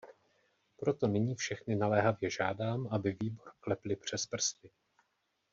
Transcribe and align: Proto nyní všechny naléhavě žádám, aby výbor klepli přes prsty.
Proto 0.77 1.07
nyní 1.07 1.35
všechny 1.35 1.75
naléhavě 1.75 2.29
žádám, 2.29 2.87
aby 2.91 3.17
výbor 3.21 3.51
klepli 3.59 3.95
přes 3.95 4.25
prsty. 4.25 4.69